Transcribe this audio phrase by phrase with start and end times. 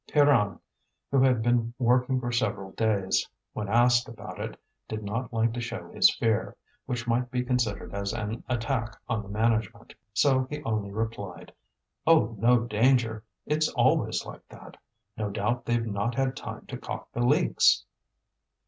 [0.07, 0.59] Pierron,
[1.11, 5.61] who had been working for several days, when asked about it did not like to
[5.61, 6.55] show his fear,
[6.87, 11.53] which might be considered as an attack on the management, so he only replied:
[12.07, 13.23] "Oh, no danger!
[13.45, 14.75] it's always like that.
[15.17, 17.85] No doubt they've not had time to caulk the leaks."